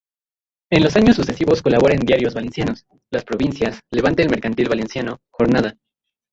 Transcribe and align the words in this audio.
En 0.71 0.81
los 0.83 0.95
años 0.95 1.15
sucesivos 1.15 1.61
colabora 1.61 1.93
en 1.93 1.99
diarios 1.99 2.33
valencianos: 2.33 2.87
Las 3.11 3.23
Provincias, 3.23 3.81
Levante-El 3.91 4.31
Mercantil 4.31 4.67
Valenciano, 4.67 5.19
Jornada. 5.29 5.77